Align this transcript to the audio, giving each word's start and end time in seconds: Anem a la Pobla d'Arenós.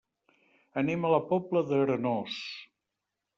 Anem 0.81 1.05
a 1.05 1.11
la 1.15 1.19
Pobla 1.33 1.63
d'Arenós. 1.73 2.39